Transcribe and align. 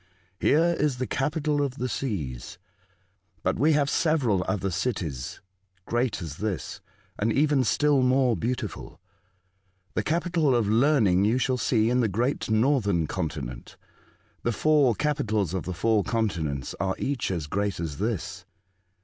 *' 0.25 0.39
Here 0.49 0.75
is 0.79 0.97
the 0.97 1.05
capital 1.05 1.61
of 1.61 1.75
the 1.75 1.87
seas; 1.87 2.57
but 3.43 3.59
we 3.59 3.73
have 3.73 3.87
several 3.87 4.43
other 4.47 4.71
cities 4.71 5.41
great 5.85 6.23
as 6.23 6.37
this, 6.37 6.81
and 7.19 7.31
even 7.31 7.63
still 7.63 8.01
more 8.01 8.35
beautiful. 8.35 8.99
The 9.93 10.01
capital 10.01 10.55
of 10.55 10.67
Learning 10.67 11.23
you 11.23 11.37
shall 11.37 11.59
see 11.59 11.91
in 11.91 11.99
the 11.99 12.07
great 12.07 12.49
northern 12.49 13.05
continent. 13.05 13.77
The 14.41 14.51
four 14.51 14.95
capitals 14.95 15.53
of 15.53 15.65
the 15.65 15.71
four 15.75 16.03
continents 16.03 16.73
are 16.79 16.95
each 16.97 17.29
as 17.29 17.45
great 17.45 17.79
as 17.79 17.99
this." 17.99 18.43